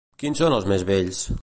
Quins 0.21 0.41
són 0.43 0.55
els 0.57 0.67
més 0.73 0.87
vells? 0.91 1.23